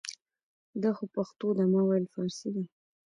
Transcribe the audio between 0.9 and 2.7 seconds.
خو پښتو ده ما ویل فارسي ده